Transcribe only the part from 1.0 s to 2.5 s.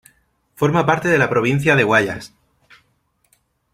de la provincia de Guayas.